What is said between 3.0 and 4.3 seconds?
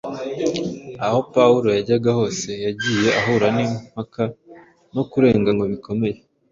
ahura n’impaka